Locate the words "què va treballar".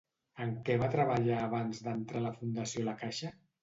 0.69-1.37